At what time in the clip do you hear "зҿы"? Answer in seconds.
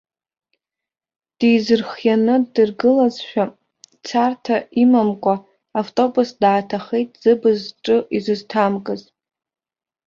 7.65-7.97